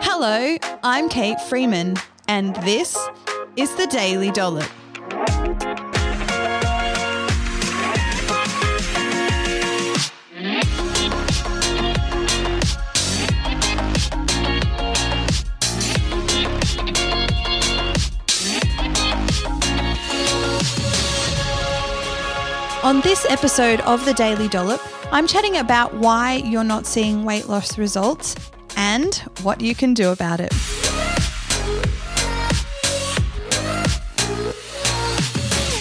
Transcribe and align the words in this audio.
Hello, 0.00 0.56
I'm 0.82 1.08
Kate 1.08 1.40
Freeman, 1.42 1.94
and 2.26 2.56
this 2.56 2.98
is 3.54 3.72
the 3.76 3.86
Daily 3.86 4.32
Dollop. 4.32 4.68
On 22.84 23.00
this 23.02 23.24
episode 23.30 23.80
of 23.82 24.04
the 24.04 24.12
Daily 24.14 24.48
Dollop, 24.48 24.80
I'm 25.12 25.28
chatting 25.28 25.58
about 25.58 25.94
why 25.94 26.34
you're 26.44 26.64
not 26.64 26.84
seeing 26.84 27.24
weight 27.24 27.46
loss 27.48 27.78
results 27.78 28.34
and 28.76 29.14
what 29.42 29.60
you 29.60 29.74
can 29.74 29.94
do 29.94 30.10
about 30.10 30.40
it. 30.40 30.52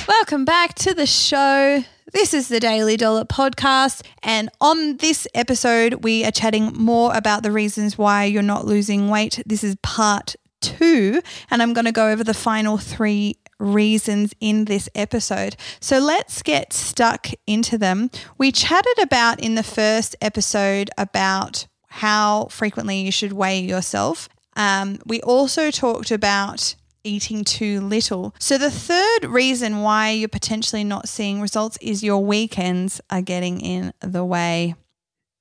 Welcome 0.07 0.45
back 0.45 0.73
to 0.75 0.93
the 0.93 1.05
show. 1.05 1.83
This 2.11 2.33
is 2.33 2.47
the 2.47 2.59
Daily 2.59 2.95
Dollop 2.95 3.27
podcast, 3.27 4.05
and 4.21 4.49
on 4.61 4.97
this 4.97 5.27
episode, 5.33 6.03
we 6.03 6.23
are 6.23 6.31
chatting 6.31 6.71
more 6.73 7.15
about 7.15 7.41
the 7.43 7.51
reasons 7.51 7.97
why 7.97 8.25
you're 8.25 8.43
not 8.43 8.65
losing 8.65 9.09
weight. 9.09 9.41
This 9.45 9.63
is 9.63 9.75
part 9.81 10.35
two, 10.61 11.21
and 11.49 11.61
I'm 11.61 11.73
going 11.73 11.85
to 11.85 11.91
go 11.91 12.09
over 12.09 12.23
the 12.23 12.33
final 12.33 12.77
three 12.77 13.37
reasons 13.59 14.33
in 14.39 14.65
this 14.65 14.89
episode. 14.93 15.55
So 15.79 15.99
let's 15.99 16.41
get 16.41 16.73
stuck 16.73 17.27
into 17.47 17.77
them. 17.77 18.09
We 18.37 18.51
chatted 18.51 18.99
about 19.01 19.39
in 19.39 19.55
the 19.55 19.63
first 19.63 20.15
episode 20.21 20.89
about 20.97 21.67
how 21.93 22.47
frequently 22.49 23.01
you 23.01 23.11
should 23.11 23.33
weigh 23.33 23.59
yourself. 23.59 24.27
Um, 24.55 24.97
we 25.05 25.21
also 25.21 25.69
talked 25.69 26.09
about 26.09 26.73
eating 27.03 27.43
too 27.43 27.81
little. 27.81 28.33
So, 28.39 28.57
the 28.57 28.71
third 28.71 29.25
reason 29.25 29.81
why 29.81 30.09
you're 30.09 30.27
potentially 30.27 30.83
not 30.83 31.07
seeing 31.07 31.39
results 31.39 31.77
is 31.81 32.03
your 32.03 32.23
weekends 32.25 32.99
are 33.11 33.21
getting 33.21 33.61
in 33.61 33.93
the 33.99 34.25
way. 34.25 34.73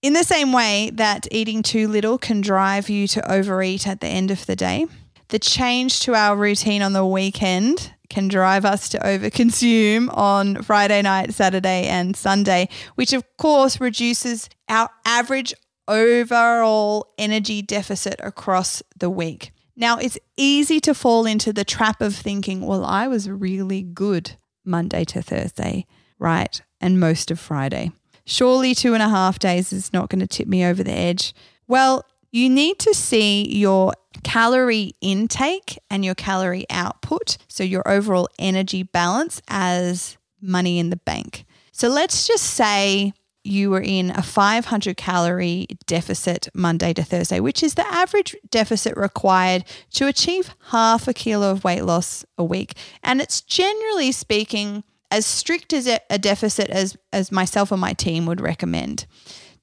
In 0.03 0.13
the 0.13 0.25
same 0.25 0.53
way 0.53 0.91
that 0.93 1.27
eating 1.31 1.63
too 1.63 1.89
little 1.89 2.19
can 2.19 2.43
drive 2.43 2.91
you 2.91 3.09
to 3.09 3.33
overeat 3.33 3.87
at 3.87 4.01
the 4.01 4.09
end 4.09 4.31
of 4.31 4.45
the 4.45 4.57
day, 4.57 4.87
the 5.29 5.39
change 5.39 6.01
to 6.01 6.15
our 6.15 6.37
routine 6.37 6.83
on 6.83 6.93
the 6.93 7.07
weekend 7.07 7.95
can 8.11 8.29
drive 8.29 8.67
us 8.67 8.91
to 8.91 8.99
overconsume 8.99 10.15
on 10.15 10.63
Friday 10.63 11.01
night, 11.01 11.33
Saturday, 11.33 11.87
and 11.87 12.15
Sunday, 12.15 12.69
which 12.97 13.15
of 13.15 13.25
course 13.39 13.81
reduces 13.81 14.51
our 14.69 14.91
average 15.07 15.55
overall 15.89 17.13
energy 17.19 17.63
deficit 17.63 18.17
across 18.21 18.83
the 18.99 19.11
week. 19.11 19.53
Now, 19.77 19.99
it's 19.99 20.19
easy 20.37 20.81
to 20.81 20.95
fall 20.95 21.27
into 21.27 21.53
the 21.53 21.65
trap 21.65 22.01
of 22.01 22.15
thinking, 22.15 22.67
well, 22.67 22.85
I 22.85 23.09
was 23.09 23.29
really 23.29 23.83
good 23.83 24.33
Monday 24.65 25.05
to 25.07 25.23
Thursday, 25.23 25.87
right? 26.19 26.61
And 26.81 27.01
most 27.01 27.31
of 27.31 27.41
Friday. 27.41 27.91
Surely 28.25 28.75
two 28.75 28.95
and 28.95 29.03
a 29.03 29.09
half 29.09 29.39
days 29.39 29.73
is 29.73 29.93
not 29.93 30.09
going 30.09 30.21
to 30.21 30.27
tip 30.27 30.47
me 30.47 30.65
over 30.65 30.83
the 30.83 30.93
edge. 30.93 31.35
Well, 31.67 32.05
you 32.31 32.49
need 32.49 32.79
to 32.81 32.95
see 32.95 33.49
your 33.49 33.93
calorie 34.23 34.95
intake 35.01 35.79
and 35.91 36.05
your 36.05 36.15
calorie 36.15 36.67
output, 36.71 37.37
so 37.49 37.65
your 37.65 37.87
overall 37.87 38.29
energy 38.39 38.83
balance, 38.83 39.43
as 39.49 40.17
money 40.41 40.79
in 40.79 40.91
the 40.91 40.97
bank. 40.97 41.45
So 41.73 41.89
let's 41.89 42.27
just 42.27 42.45
say 42.45 43.13
you 43.45 43.71
were 43.71 43.81
in 43.81 44.11
a 44.11 44.23
500 44.23 44.97
calorie 44.97 45.67
deficit 45.87 46.49
Monday 46.55 46.93
to 46.93 47.03
Thursday, 47.03 47.41
which 47.41 47.63
is 47.63 47.75
the 47.75 47.87
average 47.87 48.37
deficit 48.51 48.97
required 48.97 49.65
to 49.93 50.07
achieve 50.07 50.55
half 50.69 51.09
a 51.09 51.13
kilo 51.13 51.51
of 51.51 51.65
weight 51.65 51.85
loss 51.85 52.25
a 52.39 52.45
week. 52.45 52.75
And 53.03 53.21
it's 53.21 53.41
generally 53.41 54.13
speaking 54.13 54.85
as 55.11 55.27
strict 55.27 55.73
as 55.73 55.87
a 55.87 56.19
deficit 56.19 56.71
as, 56.71 56.97
as 57.13 57.31
myself 57.31 57.71
and 57.71 57.81
my 57.81 57.93
team 57.93 58.27
would 58.27 58.41
recommend. 58.41 59.07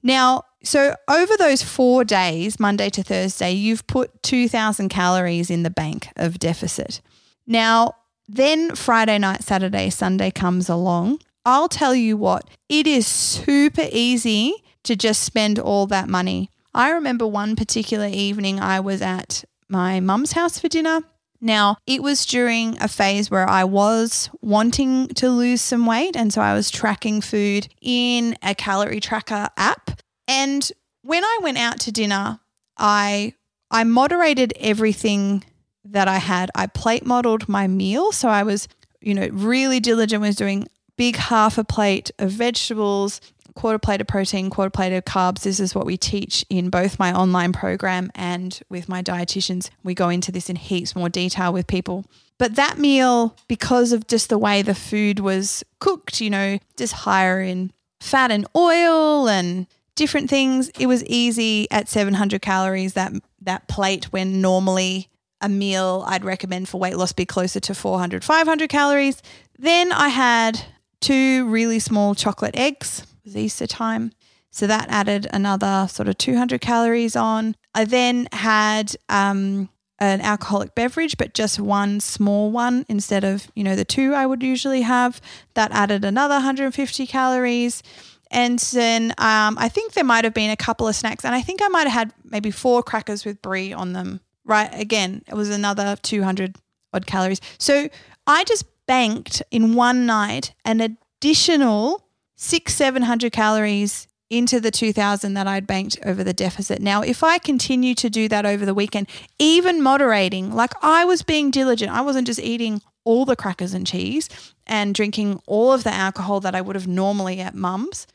Now, 0.04 0.44
so 0.64 0.96
over 1.08 1.36
those 1.38 1.64
four 1.64 2.04
days, 2.04 2.60
Monday 2.60 2.90
to 2.90 3.04
Thursday, 3.04 3.52
you've 3.52 3.88
put 3.88 4.22
2,000 4.24 4.90
calories 4.90 5.50
in 5.50 5.64
the 5.64 5.70
bank 5.70 6.10
of 6.16 6.38
deficit. 6.38 7.02
Now, 7.48 7.96
then 8.28 8.76
Friday 8.76 9.18
night, 9.18 9.44
Saturday, 9.44 9.90
Sunday 9.90 10.30
comes 10.30 10.70
along 10.70 11.20
I'll 11.46 11.70
tell 11.70 11.96
you 11.96 12.18
what, 12.18 12.50
it 12.68 12.86
is 12.86 13.08
super 13.08 13.88
easy 13.92 14.54
to 14.84 14.96
just 14.96 15.24
spend 15.24 15.60
all 15.60 15.88
that 15.88 16.10
money. 16.10 16.50
I 16.74 16.92
remember 16.92 17.26
one 17.28 17.56
particular 17.56 18.08
evening 18.08 18.60
I 18.60 18.80
was 18.80 19.02
at 19.02 19.44
my 19.68 20.00
mum's 20.00 20.34
house 20.34 20.60
for 20.60 20.68
dinner. 20.68 21.02
Now, 21.42 21.78
it 21.88 22.04
was 22.04 22.26
during 22.26 22.82
a 22.82 22.88
phase 22.88 23.32
where 23.32 23.48
I 23.48 23.64
was 23.64 24.30
wanting 24.42 25.08
to 25.10 25.30
lose 25.30 25.62
some 25.62 25.86
weight. 25.86 26.16
And 26.16 26.34
so 26.34 26.42
I 26.42 26.54
was 26.54 26.70
tracking 26.70 27.22
food 27.22 27.70
in 27.82 28.38
a 28.44 28.54
calorie 28.54 29.00
tracker 29.00 29.48
app. 29.56 30.02
And 30.28 30.70
when 31.02 31.24
I 31.24 31.40
went 31.42 31.58
out 31.58 31.80
to 31.82 31.92
dinner, 31.92 32.40
I 32.78 33.34
I 33.72 33.84
moderated 33.84 34.54
everything 34.60 35.44
that 35.86 36.08
I 36.08 36.18
had. 36.18 36.50
I 36.56 36.68
plate 36.68 37.06
modeled 37.06 37.48
my 37.48 37.68
meal. 37.68 38.12
So 38.12 38.28
I 38.28 38.44
was, 38.44 38.68
you 39.00 39.14
know, 39.14 39.28
really 39.32 39.80
diligent 39.80 40.22
was 40.22 40.36
doing 40.36 40.68
big 41.00 41.16
half 41.16 41.58
a 41.58 41.64
plate 41.64 42.12
of 42.20 42.30
vegetables, 42.30 43.22
quarter 43.56 43.80
plate 43.80 44.02
of 44.02 44.08
protein, 44.08 44.50
quarter 44.50 44.70
plate 44.70 44.92
of 44.92 45.06
carbs. 45.06 45.44
This 45.44 45.62
is 45.62 45.74
what 45.74 45.86
we 45.86 45.96
teach 45.96 46.46
in 46.50 46.70
both 46.70 47.00
my 47.00 47.14
online 47.14 47.54
program 47.54 48.12
and 48.16 48.60
with 48.68 48.90
my 48.90 49.02
dietitians. 49.02 49.70
We 49.82 49.94
go 49.94 50.10
into 50.10 50.30
this 50.30 50.50
in 50.50 50.58
heaps 50.58 50.98
more 50.98 51.08
detail 51.08 51.54
with 51.54 51.68
people. 51.68 52.04
But 52.38 52.56
that 52.56 52.78
meal, 52.78 53.34
because 53.48 53.94
of 53.94 54.08
just 54.08 54.28
the 54.28 54.38
way 54.38 54.62
the 54.62 54.76
food 54.76 55.22
was 55.22 55.64
cooked, 55.80 56.20
you 56.20 56.30
know, 56.30 56.60
just 56.76 56.92
higher 56.92 57.40
in 57.40 57.72
fat 58.02 58.30
and 58.30 58.46
oil 58.54 59.30
and 59.30 59.68
different 59.96 60.30
things, 60.30 60.68
it 60.78 60.88
was 60.88 61.06
easy 61.06 61.72
at 61.72 61.88
700 61.88 62.42
calories 62.42 62.94
that 62.96 63.14
that 63.42 63.70
plate 63.70 64.12
when 64.12 64.42
normally 64.42 65.08
a 65.40 65.48
meal 65.48 66.04
I'd 66.06 66.26
recommend 66.26 66.68
for 66.68 66.78
weight 66.78 66.98
loss 66.98 67.14
be 67.14 67.26
closer 67.26 67.62
to 67.62 67.74
400 67.74 68.22
500 68.22 68.70
calories. 68.70 69.22
Then 69.58 69.94
I 69.94 70.10
had 70.10 70.66
two 71.02 71.48
really 71.50 71.80
small 71.80 72.16
chocolate 72.16 72.56
eggs. 72.56 73.02
It 73.24 73.30
was 73.30 73.38
Easter 73.38 73.68
time. 73.68 74.12
So 74.52 74.68
that 74.68 74.90
added 74.90 75.28
another 75.32 75.88
sort 75.90 76.08
of 76.08 76.18
200 76.18 76.60
calories 76.60 77.16
on. 77.16 77.56
I 77.76 77.86
then 77.86 78.28
had 78.32 78.96
um, 79.08 79.70
an 80.00 80.22
alcoholic 80.22 80.74
beverage, 80.76 81.18
but 81.18 81.34
just 81.34 81.60
one 81.60 82.00
small 82.00 82.52
one 82.52 82.86
instead 82.90 83.24
of, 83.24 83.52
you 83.56 83.64
know, 83.64 83.76
the 83.76 83.86
two 83.86 84.14
I 84.14 84.26
would 84.26 84.42
usually 84.42 84.82
have. 84.82 85.22
That 85.54 85.72
added 85.72 86.04
another 86.04 86.36
150 86.36 87.06
calories. 87.06 87.84
And 88.32 88.60
then 88.60 89.12
um, 89.18 89.58
I 89.58 89.70
think 89.70 89.94
there 89.94 90.04
might 90.04 90.24
have 90.24 90.34
been 90.34 90.52
a 90.52 90.58
couple 90.58 90.88
of 90.88 90.96
snacks, 90.96 91.26
and 91.26 91.34
I 91.34 91.42
think 91.42 91.62
I 91.64 91.68
might 91.68 91.88
have 91.88 91.94
had 91.94 92.14
maybe 92.24 92.52
four 92.52 92.84
crackers 92.84 93.26
with 93.26 93.42
brie 93.42 93.74
on 93.74 93.94
them. 93.94 94.22
Right. 94.46 94.70
Again, 94.74 95.24
it 95.28 95.34
was 95.34 95.50
another 95.50 95.96
200 96.02 96.56
odd 96.94 97.06
calories. 97.06 97.42
So 97.58 97.90
I 98.28 98.44
just 98.46 98.66
banked 98.90 99.44
in 99.52 99.76
one 99.76 100.08
night 100.08 100.52
an 100.66 100.82
additional 100.82 102.08
six, 102.36 102.74
700 102.74 103.32
calories 103.32 104.08
into 104.32 104.60
the 104.60 104.72
2000 104.72 105.36
that 105.36 105.46
I'd 105.46 105.68
banked 105.68 106.00
over 106.04 106.24
the 106.24 106.34
deficit. 106.34 106.82
Now, 106.82 107.04
if 107.04 107.24
I 107.24 107.38
continue 107.38 107.94
to 107.94 108.10
do 108.10 108.28
that 108.30 108.48
over 108.48 108.66
the 108.66 108.74
weekend, 108.74 109.08
even 109.38 109.84
moderating, 109.84 110.52
like 110.56 110.74
I 110.82 111.06
was 111.06 111.22
being 111.22 111.52
diligent, 111.52 111.92
I 111.92 112.02
wasn't 112.02 112.26
just 112.26 112.40
eating 112.40 112.82
all 113.04 113.26
the 113.26 113.36
crackers 113.36 113.76
and 113.76 113.86
cheese 113.86 114.28
and 114.66 114.96
drinking 114.96 115.40
all 115.46 115.72
of 115.72 115.84
the 115.84 115.94
alcohol 115.94 116.40
that 116.40 116.56
I 116.56 116.62
would 116.62 116.76
have 116.76 116.88
normally 116.88 117.40
at 117.42 117.54
mum's. 117.54 118.08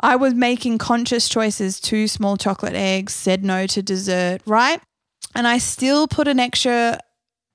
I 0.00 0.16
was 0.16 0.32
making 0.32 0.78
conscious 0.78 1.28
choices, 1.28 1.78
two 1.78 2.08
small 2.08 2.38
chocolate 2.38 2.74
eggs, 2.74 3.14
said 3.14 3.44
no 3.44 3.66
to 3.66 3.82
dessert, 3.82 4.40
right? 4.46 4.80
And 5.34 5.46
I 5.46 5.58
still 5.58 6.08
put 6.08 6.26
an 6.26 6.40
extra 6.40 7.00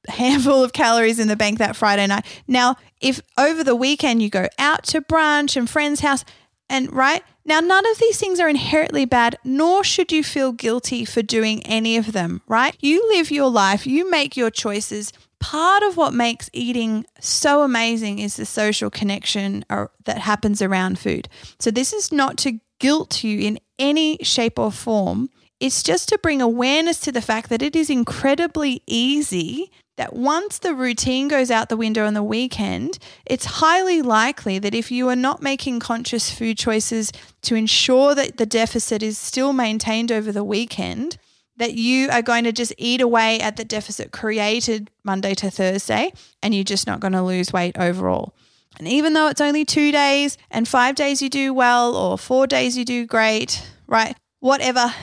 handful 0.07 0.63
of 0.63 0.73
calories 0.73 1.19
in 1.19 1.27
the 1.27 1.35
bank 1.35 1.59
that 1.59 1.75
Friday 1.75 2.07
night. 2.07 2.25
Now, 2.47 2.75
if 3.01 3.21
over 3.37 3.63
the 3.63 3.75
weekend 3.75 4.21
you 4.21 4.29
go 4.29 4.47
out 4.57 4.83
to 4.85 5.01
brunch 5.01 5.55
and 5.55 5.69
friend's 5.69 6.01
house, 6.01 6.23
and 6.69 6.91
right 6.91 7.23
now, 7.45 7.61
none 7.61 7.89
of 7.89 7.97
these 7.97 8.19
things 8.19 8.41
are 8.41 8.49
inherently 8.49 9.05
bad, 9.05 9.37
nor 9.45 9.81
should 9.81 10.11
you 10.11 10.21
feel 10.21 10.51
guilty 10.51 11.05
for 11.05 11.21
doing 11.21 11.65
any 11.65 11.95
of 11.95 12.11
them, 12.11 12.41
right? 12.45 12.75
You 12.81 13.07
live 13.07 13.31
your 13.31 13.49
life, 13.49 13.87
you 13.87 14.09
make 14.11 14.35
your 14.35 14.49
choices. 14.51 15.13
Part 15.39 15.81
of 15.83 15.95
what 15.95 16.13
makes 16.13 16.49
eating 16.51 17.05
so 17.21 17.61
amazing 17.61 18.19
is 18.19 18.35
the 18.35 18.45
social 18.45 18.89
connection 18.89 19.63
that 19.69 20.17
happens 20.17 20.61
around 20.61 20.99
food. 20.99 21.29
So, 21.57 21.71
this 21.71 21.93
is 21.93 22.11
not 22.11 22.37
to 22.39 22.59
guilt 22.79 23.23
you 23.23 23.39
in 23.39 23.59
any 23.79 24.17
shape 24.23 24.59
or 24.59 24.71
form. 24.71 25.29
It's 25.59 25.81
just 25.81 26.09
to 26.09 26.19
bring 26.19 26.41
awareness 26.41 26.99
to 27.01 27.11
the 27.11 27.21
fact 27.21 27.49
that 27.49 27.63
it 27.63 27.75
is 27.75 27.89
incredibly 27.89 28.83
easy 28.85 29.71
that 29.97 30.13
once 30.13 30.59
the 30.59 30.75
routine 30.75 31.27
goes 31.27 31.49
out 31.49 31.69
the 31.69 31.77
window 31.77 32.05
on 32.05 32.13
the 32.13 32.21
weekend, 32.21 32.99
it's 33.25 33.45
highly 33.45 34.01
likely 34.03 34.59
that 34.59 34.75
if 34.75 34.91
you 34.91 35.09
are 35.09 35.15
not 35.15 35.41
making 35.41 35.79
conscious 35.79 36.29
food 36.29 36.57
choices 36.57 37.11
to 37.41 37.55
ensure 37.55 38.13
that 38.13 38.37
the 38.37 38.45
deficit 38.45 39.01
is 39.01 39.17
still 39.17 39.53
maintained 39.53 40.11
over 40.11 40.31
the 40.31 40.43
weekend, 40.43 41.17
that 41.57 41.73
you 41.73 42.09
are 42.11 42.21
going 42.21 42.43
to 42.43 42.51
just 42.51 42.73
eat 42.77 43.01
away 43.01 43.39
at 43.39 43.57
the 43.57 43.65
deficit 43.65 44.11
created 44.11 44.91
Monday 45.03 45.33
to 45.33 45.49
Thursday 45.49 46.13
and 46.43 46.53
you're 46.53 46.63
just 46.63 46.85
not 46.85 46.99
going 46.99 47.13
to 47.13 47.23
lose 47.23 47.51
weight 47.51 47.75
overall. 47.79 48.35
And 48.77 48.87
even 48.87 49.13
though 49.13 49.27
it's 49.27 49.41
only 49.41 49.65
two 49.65 49.91
days 49.91 50.37
and 50.51 50.67
five 50.67 50.93
days 50.93 51.23
you 51.23 51.29
do 51.29 51.51
well 51.55 51.95
or 51.95 52.19
four 52.19 52.45
days 52.45 52.77
you 52.77 52.85
do 52.85 53.07
great, 53.07 53.67
right? 53.87 54.15
Whatever. 54.39 54.93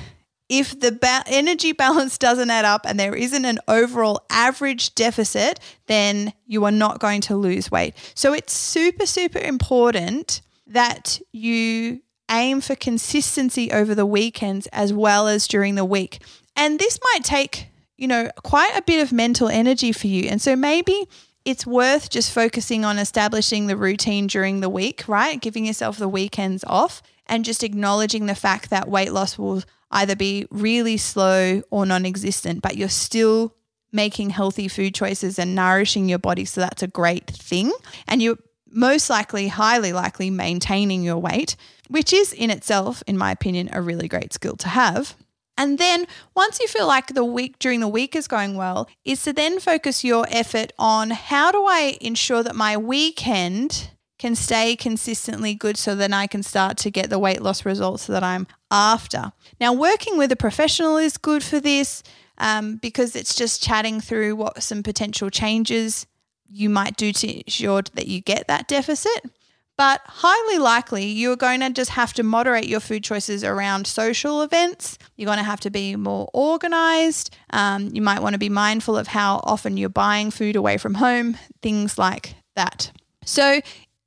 If 0.48 0.78
the 0.78 0.92
ba- 0.92 1.24
energy 1.26 1.72
balance 1.72 2.18
doesn't 2.26 2.50
add 2.50 2.64
up 2.64 2.82
and 2.86 2.98
there 2.98 3.14
isn't 3.14 3.44
an 3.44 3.58
overall 3.68 4.24
average 4.30 4.94
deficit, 4.94 5.60
then 5.86 6.32
you 6.46 6.64
are 6.64 6.72
not 6.72 7.00
going 7.00 7.20
to 7.22 7.36
lose 7.36 7.70
weight. 7.70 7.94
So 8.14 8.32
it's 8.32 8.52
super, 8.52 9.06
super 9.06 9.38
important 9.38 10.42
that 10.66 11.20
you 11.32 12.00
aim 12.30 12.60
for 12.60 12.74
consistency 12.74 13.70
over 13.70 13.94
the 13.94 14.06
weekends 14.06 14.66
as 14.68 14.92
well 14.92 15.28
as 15.28 15.46
during 15.46 15.74
the 15.74 15.84
week. 15.84 16.22
And 16.56 16.78
this 16.78 16.98
might 17.12 17.24
take, 17.24 17.68
you 17.96 18.08
know, 18.08 18.30
quite 18.42 18.76
a 18.76 18.82
bit 18.82 19.02
of 19.02 19.12
mental 19.12 19.48
energy 19.48 19.92
for 19.92 20.06
you. 20.06 20.28
And 20.28 20.40
so 20.40 20.56
maybe 20.56 21.08
it's 21.44 21.66
worth 21.66 22.08
just 22.08 22.32
focusing 22.32 22.84
on 22.84 22.98
establishing 22.98 23.66
the 23.66 23.76
routine 23.76 24.26
during 24.26 24.60
the 24.60 24.70
week, 24.70 25.04
right? 25.06 25.40
Giving 25.40 25.66
yourself 25.66 25.98
the 25.98 26.08
weekends 26.08 26.64
off 26.66 27.02
and 27.26 27.44
just 27.44 27.62
acknowledging 27.62 28.26
the 28.26 28.34
fact 28.34 28.70
that 28.70 28.88
weight 28.88 29.12
loss 29.12 29.38
will 29.38 29.62
either 29.94 30.14
be 30.16 30.46
really 30.50 30.98
slow 30.98 31.62
or 31.70 31.86
non 31.86 32.04
existent, 32.04 32.60
but 32.60 32.76
you're 32.76 32.88
still 32.88 33.54
making 33.92 34.30
healthy 34.30 34.68
food 34.68 34.94
choices 34.94 35.38
and 35.38 35.54
nourishing 35.54 36.08
your 36.08 36.18
body. 36.18 36.44
So 36.44 36.60
that's 36.60 36.82
a 36.82 36.88
great 36.88 37.28
thing. 37.30 37.72
And 38.08 38.20
you're 38.20 38.38
most 38.70 39.08
likely, 39.08 39.48
highly 39.48 39.92
likely, 39.92 40.30
maintaining 40.30 41.02
your 41.02 41.18
weight, 41.18 41.56
which 41.88 42.12
is 42.12 42.32
in 42.32 42.50
itself, 42.50 43.02
in 43.06 43.16
my 43.16 43.30
opinion, 43.30 43.70
a 43.72 43.80
really 43.80 44.08
great 44.08 44.32
skill 44.32 44.56
to 44.56 44.68
have. 44.68 45.16
And 45.56 45.78
then 45.78 46.06
once 46.34 46.58
you 46.58 46.66
feel 46.66 46.88
like 46.88 47.14
the 47.14 47.24
week 47.24 47.60
during 47.60 47.78
the 47.78 47.88
week 47.88 48.16
is 48.16 48.26
going 48.26 48.56
well, 48.56 48.88
is 49.04 49.22
to 49.22 49.32
then 49.32 49.60
focus 49.60 50.02
your 50.02 50.26
effort 50.28 50.72
on 50.78 51.10
how 51.10 51.52
do 51.52 51.64
I 51.64 51.96
ensure 52.00 52.42
that 52.42 52.56
my 52.56 52.76
weekend 52.76 53.90
can 54.24 54.34
stay 54.34 54.74
consistently 54.74 55.54
good 55.54 55.76
so 55.76 55.94
then 55.94 56.14
I 56.14 56.26
can 56.26 56.42
start 56.42 56.78
to 56.78 56.90
get 56.90 57.10
the 57.10 57.18
weight 57.18 57.42
loss 57.42 57.66
results 57.66 58.06
that 58.06 58.22
I'm 58.22 58.46
after. 58.70 59.32
Now, 59.60 59.74
working 59.74 60.16
with 60.16 60.32
a 60.32 60.36
professional 60.36 60.96
is 60.96 61.18
good 61.18 61.42
for 61.42 61.60
this 61.60 62.02
um, 62.38 62.76
because 62.76 63.14
it's 63.14 63.34
just 63.34 63.62
chatting 63.62 64.00
through 64.00 64.34
what 64.36 64.62
some 64.62 64.82
potential 64.82 65.28
changes 65.28 66.06
you 66.48 66.70
might 66.70 66.96
do 66.96 67.12
to 67.12 67.44
ensure 67.44 67.82
that 67.82 68.06
you 68.06 68.22
get 68.22 68.48
that 68.48 68.66
deficit. 68.66 69.30
But 69.76 70.00
highly 70.06 70.56
likely, 70.56 71.04
you're 71.04 71.36
going 71.36 71.60
to 71.60 71.68
just 71.68 71.90
have 71.90 72.14
to 72.14 72.22
moderate 72.22 72.66
your 72.66 72.80
food 72.80 73.04
choices 73.04 73.44
around 73.44 73.86
social 73.86 74.40
events. 74.40 74.96
You're 75.16 75.26
going 75.26 75.36
to 75.36 75.44
have 75.44 75.60
to 75.60 75.70
be 75.70 75.96
more 75.96 76.30
organized. 76.32 77.36
Um, 77.50 77.90
you 77.92 78.00
might 78.00 78.22
want 78.22 78.32
to 78.32 78.38
be 78.38 78.48
mindful 78.48 78.96
of 78.96 79.08
how 79.08 79.42
often 79.44 79.76
you're 79.76 79.90
buying 79.90 80.30
food 80.30 80.56
away 80.56 80.78
from 80.78 80.94
home, 80.94 81.36
things 81.60 81.98
like 81.98 82.36
that. 82.56 82.90
So, 83.24 83.60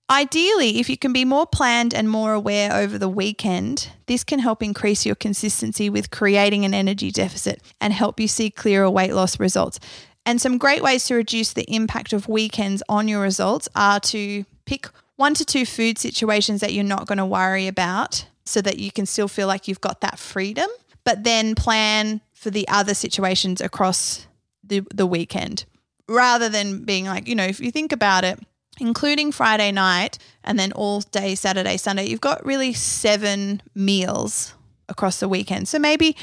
ideally, 0.10 0.80
if 0.80 0.90
you 0.90 0.98
can 0.98 1.14
be 1.14 1.26
more 1.26 1.46
planned 1.46 1.94
and 1.94 2.10
more 2.10 2.34
aware 2.34 2.74
over 2.74 2.98
the 2.98 3.10
weekend, 3.10 3.90
this 4.06 4.24
can 4.24 4.40
help 4.40 4.64
increase 4.64 5.06
your 5.06 5.16
consistency 5.16 5.90
with 5.90 6.12
creating 6.12 6.66
an 6.66 6.74
energy 6.74 7.12
deficit 7.12 7.62
and 7.82 7.94
help 7.94 8.20
you 8.20 8.28
see 8.28 8.50
clearer 8.50 8.90
weight 8.90 9.14
loss 9.14 9.40
results. 9.40 9.80
And 10.26 10.42
some 10.42 10.58
great 10.58 10.84
ways 10.84 11.06
to 11.06 11.16
reduce 11.16 11.54
the 11.54 11.74
impact 11.74 12.12
of 12.12 12.28
weekends 12.28 12.84
on 12.90 13.08
your 13.08 13.22
results 13.22 13.70
are 13.76 14.00
to 14.02 14.44
pick 14.66 14.90
one 15.16 15.34
to 15.36 15.46
two 15.46 15.66
food 15.66 15.98
situations 15.98 16.62
that 16.62 16.74
you're 16.74 16.84
not 16.84 17.08
going 17.08 17.18
to 17.18 17.26
worry 17.26 17.68
about 17.68 18.26
so 18.46 18.62
that 18.62 18.78
you 18.78 18.92
can 18.92 19.06
still 19.06 19.28
feel 19.28 19.48
like 19.48 19.68
you've 19.68 19.82
got 19.82 20.02
that 20.02 20.20
freedom, 20.20 20.70
but 21.04 21.24
then 21.24 21.56
plan 21.56 22.22
for 22.34 22.50
the 22.50 22.68
other 22.68 22.94
situations 22.94 23.62
across 23.62 24.28
the, 24.64 24.86
the 24.94 25.08
weekend 25.08 25.66
rather 26.08 26.50
than 26.50 26.84
being 26.84 27.06
like, 27.06 27.28
you 27.28 27.36
know, 27.36 27.46
if 27.46 27.60
you 27.60 27.72
think 27.72 27.92
about 27.92 28.24
it, 28.24 28.40
including 28.80 29.32
Friday 29.32 29.72
night 29.72 30.18
and 30.44 30.58
then 30.58 30.72
all 30.74 31.02
day 31.02 31.36
Saturday, 31.36 31.78
Sunday, 31.78 32.08
you've 32.08 32.22
got 32.22 32.46
really 32.46 32.74
seven 32.74 33.62
meals 33.76 34.54
across 34.90 35.20
the 35.20 35.28
weekend. 35.28 35.68
So 35.68 35.80
maybe 35.80 36.16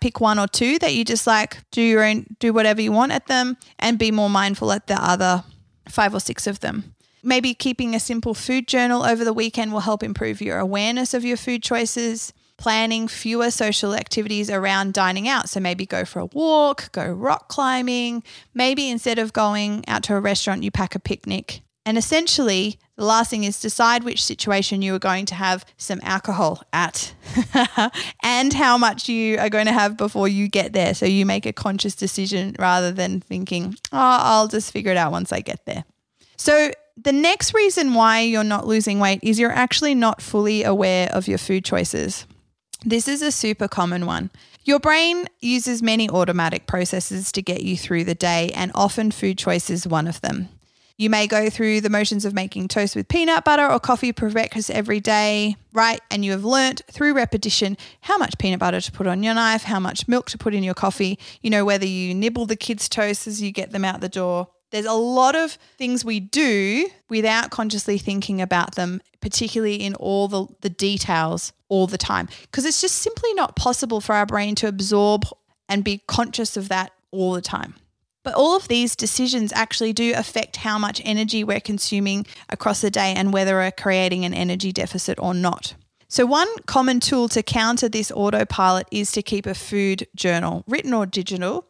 pick 0.00 0.20
one 0.20 0.38
or 0.38 0.46
two 0.46 0.78
that 0.78 0.94
you 0.94 1.04
just 1.04 1.26
like 1.26 1.58
do 1.70 1.82
your 1.82 2.04
own, 2.04 2.26
do 2.38 2.52
whatever 2.52 2.80
you 2.80 2.92
want 2.92 3.12
at 3.12 3.26
them 3.26 3.56
and 3.78 3.98
be 3.98 4.10
more 4.10 4.30
mindful 4.30 4.72
at 4.72 4.86
the 4.86 4.94
other 4.94 5.44
five 5.88 6.14
or 6.14 6.20
six 6.20 6.46
of 6.46 6.60
them. 6.60 6.94
Maybe 7.22 7.54
keeping 7.54 7.94
a 7.94 8.00
simple 8.00 8.34
food 8.34 8.68
journal 8.68 9.02
over 9.02 9.24
the 9.24 9.32
weekend 9.32 9.72
will 9.72 9.80
help 9.80 10.02
improve 10.02 10.42
your 10.42 10.58
awareness 10.58 11.14
of 11.14 11.24
your 11.24 11.36
food 11.36 11.62
choices. 11.62 12.32
Planning 12.56 13.08
fewer 13.08 13.50
social 13.50 13.94
activities 13.94 14.48
around 14.48 14.94
dining 14.94 15.26
out. 15.26 15.48
So 15.48 15.58
maybe 15.58 15.86
go 15.86 16.04
for 16.04 16.20
a 16.20 16.26
walk, 16.26 16.92
go 16.92 17.04
rock 17.10 17.48
climbing. 17.48 18.22
Maybe 18.54 18.88
instead 18.88 19.18
of 19.18 19.32
going 19.32 19.84
out 19.88 20.04
to 20.04 20.14
a 20.14 20.20
restaurant, 20.20 20.62
you 20.62 20.70
pack 20.70 20.94
a 20.94 21.00
picnic. 21.00 21.62
And 21.86 21.98
essentially, 21.98 22.78
the 22.96 23.04
last 23.04 23.30
thing 23.30 23.44
is 23.44 23.60
decide 23.60 24.04
which 24.04 24.24
situation 24.24 24.80
you 24.80 24.94
are 24.94 25.00
going 25.00 25.26
to 25.26 25.34
have 25.34 25.66
some 25.76 26.00
alcohol 26.02 26.62
at 26.72 27.14
and 28.22 28.52
how 28.52 28.78
much 28.78 29.08
you 29.08 29.38
are 29.38 29.50
going 29.50 29.66
to 29.66 29.72
have 29.72 29.96
before 29.96 30.28
you 30.28 30.48
get 30.48 30.72
there. 30.72 30.94
So 30.94 31.04
you 31.04 31.26
make 31.26 31.44
a 31.44 31.52
conscious 31.52 31.94
decision 31.94 32.56
rather 32.58 32.90
than 32.90 33.20
thinking, 33.20 33.74
oh, 33.92 34.18
I'll 34.20 34.48
just 34.48 34.72
figure 34.72 34.92
it 34.92 34.96
out 34.96 35.12
once 35.12 35.32
I 35.32 35.40
get 35.40 35.66
there. 35.66 35.84
So 36.36 36.70
the 36.96 37.12
next 37.12 37.52
reason 37.52 37.94
why 37.94 38.20
you're 38.20 38.44
not 38.44 38.66
losing 38.66 38.98
weight 38.98 39.20
is 39.22 39.38
you're 39.38 39.50
actually 39.50 39.94
not 39.94 40.22
fully 40.22 40.62
aware 40.62 41.10
of 41.10 41.28
your 41.28 41.38
food 41.38 41.64
choices. 41.64 42.26
This 42.84 43.08
is 43.08 43.20
a 43.22 43.32
super 43.32 43.68
common 43.68 44.06
one. 44.06 44.30
Your 44.64 44.78
brain 44.78 45.26
uses 45.40 45.82
many 45.82 46.08
automatic 46.08 46.66
processes 46.66 47.32
to 47.32 47.42
get 47.42 47.62
you 47.62 47.76
through 47.76 48.04
the 48.04 48.14
day, 48.14 48.50
and 48.54 48.72
often 48.74 49.10
food 49.10 49.36
choice 49.36 49.68
is 49.68 49.86
one 49.86 50.06
of 50.06 50.20
them. 50.22 50.48
You 50.96 51.10
may 51.10 51.26
go 51.26 51.50
through 51.50 51.80
the 51.80 51.90
motions 51.90 52.24
of 52.24 52.34
making 52.34 52.68
toast 52.68 52.94
with 52.94 53.08
peanut 53.08 53.44
butter 53.44 53.68
or 53.68 53.80
coffee 53.80 54.12
for 54.12 54.30
breakfast 54.30 54.70
every 54.70 55.00
day, 55.00 55.56
right? 55.72 56.00
And 56.08 56.24
you 56.24 56.30
have 56.30 56.44
learnt 56.44 56.82
through 56.88 57.14
repetition 57.14 57.76
how 58.02 58.16
much 58.16 58.38
peanut 58.38 58.60
butter 58.60 58.80
to 58.80 58.92
put 58.92 59.08
on 59.08 59.24
your 59.24 59.34
knife, 59.34 59.64
how 59.64 59.80
much 59.80 60.06
milk 60.06 60.30
to 60.30 60.38
put 60.38 60.54
in 60.54 60.62
your 60.62 60.74
coffee, 60.74 61.18
you 61.40 61.50
know, 61.50 61.64
whether 61.64 61.84
you 61.86 62.14
nibble 62.14 62.46
the 62.46 62.54
kids' 62.54 62.88
toast 62.88 63.26
as 63.26 63.42
you 63.42 63.50
get 63.50 63.72
them 63.72 63.84
out 63.84 64.00
the 64.00 64.08
door, 64.08 64.48
there's 64.70 64.86
a 64.86 64.92
lot 64.92 65.34
of 65.34 65.58
things 65.78 66.04
we 66.04 66.20
do 66.20 66.88
without 67.08 67.50
consciously 67.50 67.98
thinking 67.98 68.40
about 68.40 68.76
them, 68.76 69.00
particularly 69.20 69.76
in 69.76 69.94
all 69.96 70.28
the, 70.28 70.46
the 70.60 70.70
details 70.70 71.52
all 71.68 71.88
the 71.88 71.98
time, 71.98 72.28
because 72.42 72.64
it's 72.64 72.80
just 72.80 72.96
simply 72.96 73.34
not 73.34 73.56
possible 73.56 74.00
for 74.00 74.14
our 74.14 74.26
brain 74.26 74.54
to 74.56 74.68
absorb 74.68 75.24
and 75.68 75.82
be 75.82 76.02
conscious 76.06 76.56
of 76.56 76.68
that 76.68 76.92
all 77.10 77.32
the 77.32 77.40
time. 77.40 77.74
But 78.24 78.34
all 78.34 78.56
of 78.56 78.68
these 78.68 78.96
decisions 78.96 79.52
actually 79.52 79.92
do 79.92 80.14
affect 80.16 80.56
how 80.56 80.78
much 80.78 81.00
energy 81.04 81.44
we're 81.44 81.60
consuming 81.60 82.26
across 82.48 82.80
the 82.80 82.90
day 82.90 83.12
and 83.14 83.32
whether 83.32 83.54
we're 83.54 83.70
creating 83.70 84.24
an 84.24 84.34
energy 84.34 84.72
deficit 84.72 85.18
or 85.20 85.34
not. 85.34 85.74
So, 86.08 86.26
one 86.26 86.48
common 86.66 87.00
tool 87.00 87.28
to 87.28 87.42
counter 87.42 87.88
this 87.88 88.10
autopilot 88.10 88.86
is 88.90 89.12
to 89.12 89.22
keep 89.22 89.46
a 89.46 89.54
food 89.54 90.06
journal, 90.14 90.64
written 90.66 90.94
or 90.94 91.06
digital, 91.06 91.66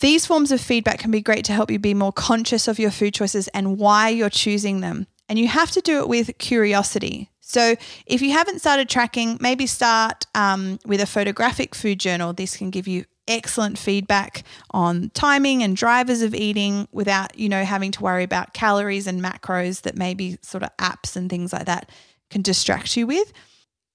these 0.00 0.26
forms 0.26 0.52
of 0.52 0.60
feedback 0.60 0.98
can 0.98 1.10
be 1.10 1.22
great 1.22 1.44
to 1.46 1.52
help 1.52 1.70
you 1.70 1.78
be 1.78 1.94
more 1.94 2.12
conscious 2.12 2.68
of 2.68 2.78
your 2.78 2.90
food 2.90 3.14
choices 3.14 3.48
and 3.48 3.78
why 3.78 4.10
you're 4.10 4.28
choosing 4.28 4.80
them. 4.80 5.06
And 5.28 5.38
you 5.38 5.48
have 5.48 5.70
to 5.70 5.80
do 5.80 6.00
it 6.00 6.08
with 6.08 6.36
curiosity. 6.38 7.30
So, 7.40 7.76
if 8.06 8.20
you 8.20 8.32
haven't 8.32 8.60
started 8.60 8.88
tracking, 8.88 9.38
maybe 9.40 9.66
start 9.66 10.26
um, 10.34 10.78
with 10.84 11.00
a 11.00 11.06
photographic 11.06 11.74
food 11.74 12.00
journal. 12.00 12.32
This 12.32 12.56
can 12.56 12.70
give 12.70 12.86
you 12.86 13.04
excellent 13.28 13.78
feedback 13.78 14.44
on 14.70 15.10
timing 15.14 15.62
and 15.62 15.76
drivers 15.76 16.22
of 16.22 16.34
eating 16.34 16.88
without, 16.92 17.38
you 17.38 17.48
know, 17.48 17.64
having 17.64 17.90
to 17.92 18.02
worry 18.02 18.24
about 18.24 18.54
calories 18.54 19.06
and 19.06 19.22
macros 19.22 19.82
that 19.82 19.96
maybe 19.96 20.38
sort 20.42 20.62
of 20.62 20.70
apps 20.78 21.16
and 21.16 21.28
things 21.28 21.52
like 21.52 21.66
that 21.66 21.90
can 22.30 22.42
distract 22.42 22.96
you 22.96 23.06
with. 23.06 23.32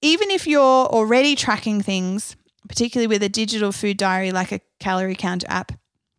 Even 0.00 0.30
if 0.30 0.46
you're 0.46 0.60
already 0.60 1.34
tracking 1.36 1.80
things, 1.80 2.36
particularly 2.68 3.06
with 3.06 3.22
a 3.22 3.28
digital 3.28 3.72
food 3.72 3.96
diary 3.96 4.32
like 4.32 4.52
a 4.52 4.60
calorie 4.80 5.14
counter 5.14 5.46
app, 5.48 5.72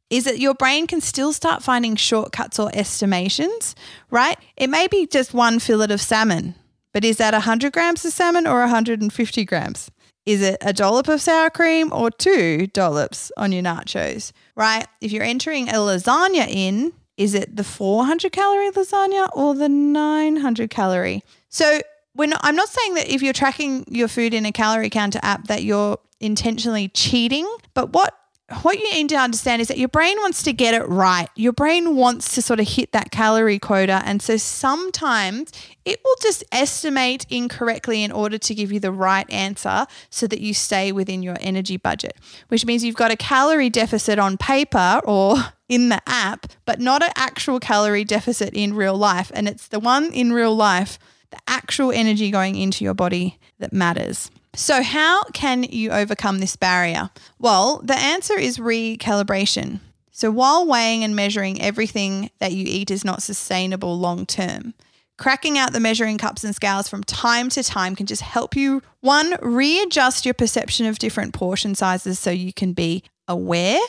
is 0.10 0.26
that 0.26 0.40
your 0.40 0.54
brain 0.54 0.86
can 0.86 1.02
still 1.02 1.34
start 1.34 1.64
finding 1.64 1.96
shortcuts 1.96 2.60
or 2.60 2.70
estimations, 2.74 3.76
right? 4.12 4.38
It 4.56 4.70
may 4.70 4.88
be 4.88 5.08
just 5.08 5.34
one 5.34 5.60
fillet 5.60 5.92
of 5.92 6.02
salmon, 6.02 6.54
but 6.94 7.04
is 7.04 7.18
that 7.18 7.34
100 7.34 7.74
grams 7.74 8.06
of 8.06 8.14
salmon 8.14 8.46
or 8.46 8.60
150 8.60 9.46
grams? 9.46 9.90
Is 10.26 10.42
it 10.42 10.58
a 10.62 10.72
dollop 10.72 11.08
of 11.08 11.22
sour 11.22 11.50
cream 11.50 11.92
or 11.92 12.10
two 12.10 12.68
dollops 12.68 13.32
on 13.36 13.52
your 13.52 13.64
nachos, 13.64 14.32
right? 14.56 14.88
If 15.02 15.12
you're 15.12 15.24
entering 15.24 15.70
a 15.70 15.74
lasagna 15.74 16.48
in, 16.48 16.94
is 17.18 17.34
it 17.34 17.56
the 17.56 17.64
400 17.64 18.32
calorie 18.32 18.72
lasagna 18.72 19.30
or 19.34 19.54
the 19.54 19.70
900 19.70 20.70
calorie? 20.70 21.24
So, 21.50 21.82
I'm 22.18 22.56
not 22.56 22.70
saying 22.70 22.94
that 22.94 23.10
if 23.10 23.22
you're 23.22 23.34
tracking 23.34 23.86
your 23.88 24.08
food 24.08 24.34
in 24.34 24.46
a 24.46 24.52
calorie 24.52 24.90
counter 24.90 25.20
app 25.24 25.48
that 25.48 25.64
you're 25.64 25.98
intentionally 26.20 26.88
cheating, 26.90 27.48
but 27.74 27.92
what 27.92 28.16
what 28.62 28.78
you 28.78 28.92
need 28.92 29.08
to 29.10 29.16
understand 29.16 29.62
is 29.62 29.70
that 29.70 29.78
your 29.78 29.88
brain 29.88 30.18
wants 30.18 30.44
to 30.44 30.52
get 30.52 30.74
it 30.74 30.88
right. 30.90 31.30
Your 31.36 31.54
brain 31.54 31.96
wants 31.96 32.36
to 32.36 32.42
sort 32.42 32.60
of 32.60 32.68
hit 32.68 32.92
that 32.92 33.10
calorie 33.10 33.58
quota. 33.58 34.02
And 34.06 34.22
so 34.22 34.36
sometimes 34.36 35.52
it 35.86 36.02
will 36.04 36.16
just 36.22 36.44
estimate 36.52 37.26
incorrectly 37.30 38.04
in 38.04 38.12
order 38.12 38.38
to 38.38 38.54
give 38.54 38.70
you 38.72 38.82
the 38.82 38.92
right 38.92 39.30
answer 39.32 39.86
so 40.10 40.28
that 40.28 40.42
you 40.42 40.54
stay 40.54 40.92
within 40.92 41.24
your 41.24 41.38
energy 41.40 41.78
budget, 41.78 42.18
which 42.50 42.66
means 42.66 42.84
you've 42.84 42.96
got 42.96 43.12
a 43.12 43.18
calorie 43.18 43.70
deficit 43.70 44.20
on 44.20 44.38
paper 44.38 45.00
or 45.06 45.38
in 45.70 45.88
the 45.88 46.02
app, 46.06 46.48
but 46.66 46.82
not 46.82 47.02
an 47.02 47.12
actual 47.16 47.60
calorie 47.60 48.04
deficit 48.04 48.54
in 48.54 48.74
real 48.74 48.98
life. 48.98 49.32
And 49.34 49.48
it's 49.48 49.68
the 49.70 49.80
one 49.80 50.12
in 50.12 50.34
real 50.34 50.54
life, 50.54 51.00
the 51.32 51.40
actual 51.48 51.92
energy 51.94 52.30
going 52.30 52.56
into 52.56 52.84
your 52.84 52.94
body 52.94 53.40
that 53.60 53.72
matters. 53.72 54.30
So, 54.56 54.84
how 54.84 55.24
can 55.34 55.64
you 55.64 55.92
overcome 55.92 56.40
this 56.40 56.56
barrier? 56.56 57.10
Well, 57.40 57.82
the 57.84 57.98
answer 57.98 58.38
is 58.38 58.60
recalibration. 58.60 59.80
So, 60.12 60.30
while 60.30 60.68
weighing 60.68 61.04
and 61.04 61.16
measuring 61.16 61.60
everything 61.60 62.30
that 62.40 62.52
you 62.52 62.66
eat 62.68 62.92
is 62.92 63.04
not 63.04 63.24
sustainable 63.24 63.98
long 63.98 64.28
term, 64.28 64.76
cracking 65.18 65.58
out 65.58 65.74
the 65.74 65.80
measuring 65.80 66.20
cups 66.20 66.44
and 66.44 66.56
scales 66.56 66.88
from 66.88 67.04
time 67.04 67.50
to 67.50 67.64
time 67.64 67.96
can 67.96 68.06
just 68.06 68.22
help 68.22 68.56
you, 68.56 68.84
one, 69.02 69.36
readjust 69.42 70.24
your 70.24 70.36
perception 70.36 70.86
of 70.86 71.00
different 71.00 71.34
portion 71.34 71.74
sizes 71.74 72.20
so 72.20 72.30
you 72.30 72.54
can 72.54 72.74
be 72.74 73.04
aware. 73.28 73.82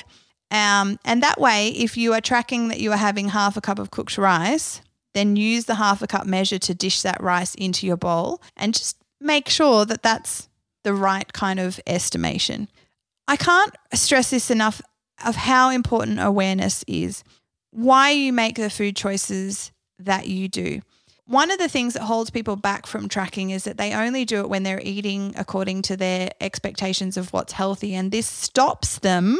Um, 0.50 0.99
and 1.04 1.23
that 1.23 1.38
way, 1.38 1.68
if 1.68 1.99
you 1.99 2.14
are 2.14 2.23
tracking 2.23 2.68
that 2.68 2.80
you 2.80 2.90
are 2.92 2.97
having 2.97 3.28
half 3.28 3.59
a 3.59 3.61
cup 3.61 3.78
of 3.78 3.90
cooked 3.90 4.16
rice, 4.16 4.80
then 5.12 5.37
use 5.37 5.66
the 5.66 5.75
half 5.75 6.00
a 6.00 6.06
cup 6.06 6.26
measure 6.26 6.59
to 6.59 6.75
dish 6.75 7.02
that 7.02 7.23
rice 7.23 7.54
into 7.54 7.87
your 7.87 7.99
bowl 7.99 8.40
and 8.56 8.73
just 8.73 8.97
make 9.21 9.49
sure 9.49 9.85
that 9.85 10.02
that's 10.02 10.49
the 10.85 10.95
right 10.95 11.31
kind 11.33 11.59
of 11.59 11.81
estimation. 11.87 12.69
I 13.26 13.37
can't 13.37 13.75
stress 13.95 14.31
this 14.31 14.50
enough 14.50 14.81
of 15.25 15.35
how 15.35 15.71
important 15.71 16.21
awareness 16.21 16.85
is, 16.87 17.25
why 17.71 18.11
you 18.11 18.33
make 18.33 18.57
the 18.57 18.71
food 18.71 18.97
choices 18.97 19.73
that 19.99 20.29
you 20.29 20.49
do. 20.49 20.81
One 21.26 21.50
of 21.50 21.59
the 21.59 21.69
things 21.69 21.95
that 21.95 22.03
holds 22.03 22.31
people 22.31 22.57
back 22.57 22.87
from 22.87 23.09
tracking 23.09 23.50
is 23.50 23.64
that 23.64 23.79
they 23.79 23.95
only 23.95 24.26
do 24.26 24.41
it 24.41 24.50
when 24.50 24.62
they're 24.62 24.83
eating 24.83 25.35
according 25.38 25.83
to 25.83 25.97
their 25.97 26.31
expectations 26.41 27.17
of 27.17 27.33
what's 27.33 27.55
healthy. 27.55 27.95
And 27.95 28.12
this 28.12 28.26
stops 28.26 28.99
them 28.99 29.38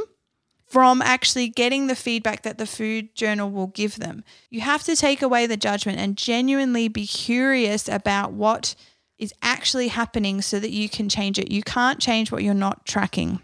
from 0.67 1.03
actually 1.03 1.49
getting 1.49 1.87
the 1.87 1.95
feedback 1.95 2.43
that 2.43 2.57
the 2.57 2.67
food 2.67 3.15
journal 3.15 3.51
will 3.51 3.67
give 3.67 3.97
them. 3.99 4.25
You 4.49 4.63
have 4.63 4.83
to 4.85 4.97
take 4.97 5.21
away 5.21 5.47
the 5.47 5.59
judgment 5.59 5.99
and 5.99 6.17
genuinely 6.17 6.89
be 6.89 7.07
curious 7.07 7.87
about 7.87 8.33
what 8.33 8.75
is 9.19 9.33
actually 9.43 9.89
happening 9.89 10.43
so 10.43 10.59
that 10.59 10.71
you 10.71 10.89
can 10.89 11.09
change 11.09 11.39
it. 11.39 11.51
You 11.51 11.63
can't 11.63 12.01
change 12.01 12.33
what 12.33 12.43
you're 12.43 12.55
not 12.55 12.85
tracking. 12.85 13.41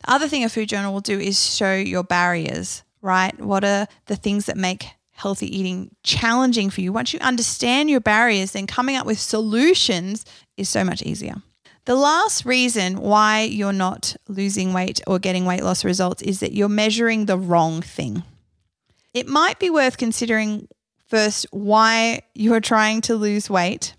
The 0.00 0.12
other 0.12 0.28
thing 0.28 0.44
a 0.44 0.48
food 0.48 0.68
journal 0.68 0.92
will 0.92 1.00
do 1.00 1.18
is 1.18 1.54
show 1.54 1.74
your 1.74 2.02
barriers, 2.02 2.82
right? 3.00 3.38
What 3.40 3.64
are 3.64 3.86
the 4.06 4.16
things 4.16 4.46
that 4.46 4.56
make 4.56 4.86
healthy 5.12 5.56
eating 5.56 5.94
challenging 6.02 6.70
for 6.70 6.80
you? 6.80 6.92
Once 6.92 7.12
you 7.12 7.20
understand 7.20 7.88
your 7.88 8.00
barriers, 8.00 8.52
then 8.52 8.66
coming 8.66 8.96
up 8.96 9.06
with 9.06 9.20
solutions 9.20 10.24
is 10.56 10.68
so 10.68 10.84
much 10.84 11.02
easier. 11.02 11.36
The 11.84 11.94
last 11.96 12.44
reason 12.44 13.00
why 13.00 13.42
you're 13.42 13.72
not 13.72 14.14
losing 14.28 14.72
weight 14.72 15.00
or 15.06 15.18
getting 15.18 15.44
weight 15.46 15.64
loss 15.64 15.84
results 15.84 16.22
is 16.22 16.40
that 16.40 16.52
you're 16.52 16.68
measuring 16.68 17.26
the 17.26 17.38
wrong 17.38 17.82
thing. 17.82 18.22
It 19.14 19.26
might 19.26 19.58
be 19.58 19.68
worth 19.68 19.98
considering 19.98 20.68
first 21.08 21.46
why 21.50 22.22
you 22.34 22.54
are 22.54 22.60
trying 22.60 23.00
to 23.02 23.16
lose 23.16 23.50
weight 23.50 23.94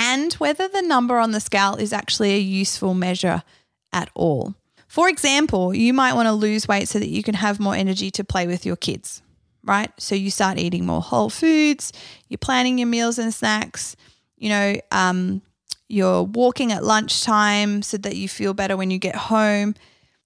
and 0.00 0.32
whether 0.34 0.66
the 0.66 0.80
number 0.80 1.18
on 1.18 1.32
the 1.32 1.40
scale 1.40 1.76
is 1.76 1.92
actually 1.92 2.32
a 2.32 2.38
useful 2.38 2.94
measure 2.94 3.42
at 3.92 4.08
all. 4.14 4.54
For 4.88 5.10
example, 5.10 5.74
you 5.74 5.92
might 5.92 6.14
want 6.14 6.26
to 6.26 6.32
lose 6.32 6.66
weight 6.66 6.88
so 6.88 6.98
that 6.98 7.10
you 7.10 7.22
can 7.22 7.34
have 7.34 7.60
more 7.60 7.74
energy 7.74 8.10
to 8.12 8.24
play 8.24 8.46
with 8.46 8.64
your 8.64 8.76
kids, 8.76 9.22
right? 9.62 9.92
So 9.98 10.14
you 10.14 10.30
start 10.30 10.58
eating 10.58 10.86
more 10.86 11.02
whole 11.02 11.28
foods, 11.28 11.92
you're 12.28 12.38
planning 12.38 12.78
your 12.78 12.88
meals 12.88 13.18
and 13.18 13.32
snacks, 13.32 13.94
you 14.38 14.48
know, 14.48 14.74
um, 14.90 15.42
you're 15.86 16.22
walking 16.22 16.72
at 16.72 16.82
lunchtime 16.82 17.82
so 17.82 17.98
that 17.98 18.16
you 18.16 18.26
feel 18.26 18.54
better 18.54 18.78
when 18.78 18.90
you 18.90 18.98
get 18.98 19.16
home. 19.16 19.74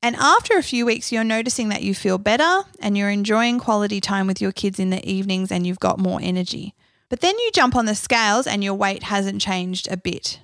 And 0.02 0.14
after 0.16 0.56
a 0.56 0.62
few 0.62 0.86
weeks, 0.86 1.10
you're 1.10 1.24
noticing 1.24 1.70
that 1.70 1.82
you 1.82 1.94
feel 1.94 2.18
better 2.18 2.62
and 2.78 2.96
you're 2.96 3.10
enjoying 3.10 3.58
quality 3.58 4.00
time 4.00 4.28
with 4.28 4.40
your 4.40 4.52
kids 4.52 4.78
in 4.78 4.90
the 4.90 5.04
evenings 5.04 5.50
and 5.50 5.66
you've 5.66 5.80
got 5.80 5.98
more 5.98 6.20
energy. 6.22 6.74
But 7.08 7.20
then 7.20 7.38
you 7.38 7.50
jump 7.52 7.76
on 7.76 7.86
the 7.86 7.94
scales 7.94 8.46
and 8.46 8.64
your 8.64 8.74
weight 8.74 9.04
hasn't 9.04 9.40
changed 9.40 9.88
a 9.90 9.96
bit. 9.96 10.40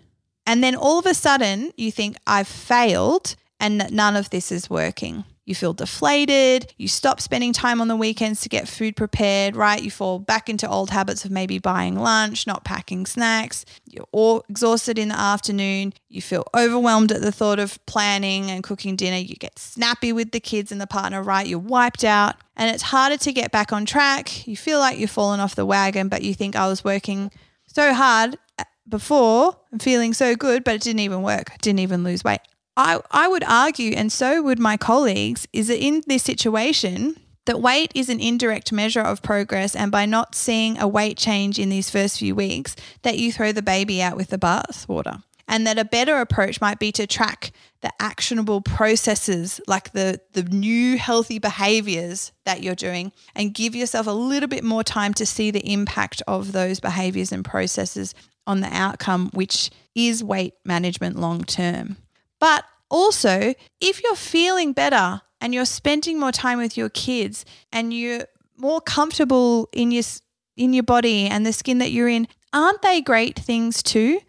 And 0.46 0.62
then 0.62 0.74
all 0.74 0.98
of 0.98 1.06
a 1.06 1.14
sudden 1.14 1.72
you 1.76 1.90
think, 1.90 2.16
I've 2.26 2.48
failed 2.48 3.36
and 3.58 3.80
that 3.80 3.92
none 3.92 4.16
of 4.16 4.30
this 4.30 4.50
is 4.50 4.70
working. 4.70 5.24
You 5.46 5.54
feel 5.54 5.72
deflated. 5.72 6.72
You 6.76 6.86
stop 6.86 7.20
spending 7.20 7.52
time 7.52 7.80
on 7.80 7.88
the 7.88 7.96
weekends 7.96 8.40
to 8.42 8.48
get 8.48 8.68
food 8.68 8.94
prepared, 8.94 9.56
right? 9.56 9.82
You 9.82 9.90
fall 9.90 10.18
back 10.18 10.48
into 10.48 10.68
old 10.68 10.90
habits 10.90 11.24
of 11.24 11.30
maybe 11.30 11.58
buying 11.58 11.98
lunch, 11.98 12.46
not 12.46 12.64
packing 12.64 13.06
snacks. 13.06 13.64
You're 13.86 14.06
all 14.12 14.44
exhausted 14.48 14.98
in 14.98 15.08
the 15.08 15.18
afternoon. 15.18 15.92
You 16.08 16.22
feel 16.22 16.46
overwhelmed 16.54 17.10
at 17.10 17.22
the 17.22 17.32
thought 17.32 17.58
of 17.58 17.84
planning 17.86 18.50
and 18.50 18.62
cooking 18.62 18.96
dinner. 18.96 19.16
You 19.16 19.34
get 19.34 19.58
snappy 19.58 20.12
with 20.12 20.30
the 20.30 20.40
kids 20.40 20.70
and 20.70 20.80
the 20.80 20.86
partner, 20.86 21.22
right? 21.22 21.46
You're 21.46 21.58
wiped 21.58 22.04
out 22.04 22.36
and 22.56 22.72
it's 22.72 22.84
harder 22.84 23.16
to 23.16 23.32
get 23.32 23.50
back 23.50 23.72
on 23.72 23.86
track. 23.86 24.46
You 24.46 24.56
feel 24.56 24.78
like 24.78 24.98
you've 24.98 25.10
fallen 25.10 25.40
off 25.40 25.54
the 25.54 25.66
wagon, 25.66 26.08
but 26.08 26.22
you 26.22 26.34
think 26.34 26.54
I 26.54 26.68
was 26.68 26.84
working 26.84 27.30
so 27.66 27.94
hard 27.94 28.36
uh, 28.58 28.64
before 28.88 29.56
and 29.72 29.82
feeling 29.82 30.12
so 30.12 30.36
good, 30.36 30.64
but 30.64 30.74
it 30.74 30.82
didn't 30.82 31.00
even 31.00 31.22
work. 31.22 31.58
Didn't 31.60 31.80
even 31.80 32.04
lose 32.04 32.22
weight. 32.22 32.40
I, 32.76 33.00
I 33.10 33.28
would 33.28 33.44
argue, 33.44 33.92
and 33.92 34.12
so 34.12 34.42
would 34.42 34.58
my 34.58 34.76
colleagues, 34.76 35.46
is 35.52 35.68
that 35.68 35.82
in 35.84 36.02
this 36.06 36.22
situation, 36.22 37.16
that 37.46 37.60
weight 37.60 37.90
is 37.94 38.08
an 38.08 38.20
indirect 38.20 38.72
measure 38.72 39.00
of 39.00 39.22
progress, 39.22 39.74
and 39.74 39.90
by 39.90 40.06
not 40.06 40.34
seeing 40.34 40.78
a 40.78 40.86
weight 40.86 41.16
change 41.16 41.58
in 41.58 41.68
these 41.68 41.90
first 41.90 42.18
few 42.18 42.34
weeks, 42.34 42.76
that 43.02 43.18
you 43.18 43.32
throw 43.32 43.52
the 43.52 43.62
baby 43.62 44.00
out 44.00 44.16
with 44.16 44.28
the 44.28 44.38
bathwater. 44.38 45.22
And 45.48 45.66
that 45.66 45.78
a 45.80 45.84
better 45.84 46.20
approach 46.20 46.60
might 46.60 46.78
be 46.78 46.92
to 46.92 47.08
track 47.08 47.50
the 47.80 47.90
actionable 47.98 48.60
processes, 48.60 49.60
like 49.66 49.92
the, 49.92 50.20
the 50.32 50.44
new 50.44 50.96
healthy 50.96 51.40
behaviors 51.40 52.30
that 52.44 52.62
you're 52.62 52.76
doing, 52.76 53.10
and 53.34 53.52
give 53.52 53.74
yourself 53.74 54.06
a 54.06 54.12
little 54.12 54.48
bit 54.48 54.62
more 54.62 54.84
time 54.84 55.12
to 55.14 55.26
see 55.26 55.50
the 55.50 55.68
impact 55.68 56.22
of 56.28 56.52
those 56.52 56.78
behaviors 56.78 57.32
and 57.32 57.44
processes 57.44 58.14
on 58.46 58.60
the 58.60 58.72
outcome, 58.72 59.28
which 59.34 59.70
is 59.96 60.22
weight 60.22 60.54
management 60.64 61.18
long 61.18 61.42
term. 61.42 61.96
But 62.40 62.64
also, 62.90 63.54
if 63.80 64.02
you're 64.02 64.16
feeling 64.16 64.72
better 64.72 65.22
and 65.40 65.54
you're 65.54 65.64
spending 65.64 66.18
more 66.18 66.32
time 66.32 66.58
with 66.58 66.76
your 66.76 66.88
kids 66.88 67.44
and 67.72 67.94
you're 67.94 68.24
more 68.56 68.80
comfortable 68.80 69.68
in 69.72 69.90
your 69.92 70.02
in 70.56 70.72
your 70.74 70.82
body 70.82 71.26
and 71.26 71.46
the 71.46 71.52
skin 71.52 71.78
that 71.78 71.92
you're 71.92 72.08
in, 72.08 72.26
aren't 72.52 72.82
they 72.82 73.00
great 73.00 73.38
things 73.38 73.82
too? 73.82 74.20